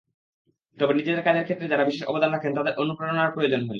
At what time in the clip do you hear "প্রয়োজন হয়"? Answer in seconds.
3.35-3.69